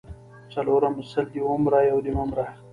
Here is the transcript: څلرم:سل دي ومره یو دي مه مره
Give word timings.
څلرم:سل 0.53 1.25
دي 1.33 1.41
ومره 1.45 1.79
یو 1.91 1.99
دي 2.05 2.11
مه 2.17 2.23
مره 2.29 2.45